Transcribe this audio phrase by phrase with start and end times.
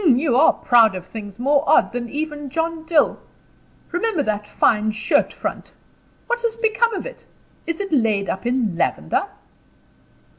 [0.03, 3.19] "You are proud of things more odd than even John Dill.
[3.91, 5.75] Remember that fine shirt front!
[6.25, 7.27] What has become of it?
[7.67, 9.27] Is it laid up in lavender?"